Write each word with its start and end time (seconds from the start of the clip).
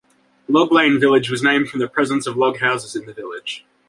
Log 0.47 0.71
Lane 0.71 0.99
Village 0.99 1.29
was 1.29 1.43
named 1.43 1.69
from 1.69 1.79
the 1.79 1.87
presence 1.87 2.25
of 2.25 2.35
log 2.35 2.57
houses 2.57 2.95
in 2.95 3.05
the 3.05 3.13
village. 3.13 3.67